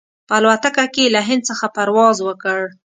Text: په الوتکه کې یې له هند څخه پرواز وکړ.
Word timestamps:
په 0.27 0.33
الوتکه 0.39 0.85
کې 0.93 1.03
یې 1.05 1.13
له 1.15 1.21
هند 1.27 1.41
څخه 1.49 1.65
پرواز 1.75 2.17
وکړ. 2.27 2.59